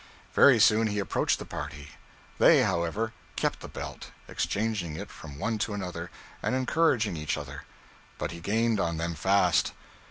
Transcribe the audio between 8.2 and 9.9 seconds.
he gained on them fast.